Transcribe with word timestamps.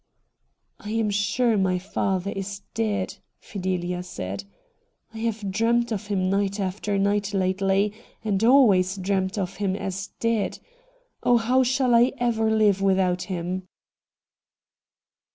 'I 0.79 0.89
am 0.89 1.09
sure 1.11 1.57
my 1.59 1.77
father 1.77 2.31
is 2.31 2.63
dead,' 2.73 3.17
Fideha 3.39 4.03
said.' 4.03 4.45
I 5.13 5.19
have 5.19 5.51
dreamed 5.51 5.91
of 5.91 6.07
him 6.07 6.27
night 6.27 6.59
after 6.59 6.97
night 6.97 7.35
lately— 7.35 7.93
and 8.25 8.43
always 8.43 8.97
dreamed 8.97 9.37
of 9.37 9.57
him 9.57 9.75
as 9.75 10.07
dead. 10.19 10.57
Oh, 11.21 11.37
how 11.37 11.61
shall 11.61 11.93
I 11.93 12.13
ever 12.17 12.49
live 12.49 12.81
without 12.81 13.21
him 13.29 13.67